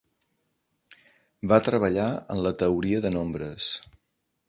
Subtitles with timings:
[1.53, 2.07] Va treballar
[2.37, 3.73] en la teoria de nombres.